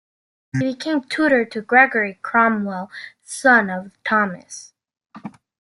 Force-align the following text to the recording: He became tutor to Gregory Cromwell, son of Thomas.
He 0.53 0.61
became 0.73 1.03
tutor 1.03 1.45
to 1.45 1.61
Gregory 1.61 2.17
Cromwell, 2.23 2.89
son 3.23 3.69
of 3.69 3.91
Thomas. 4.03 4.73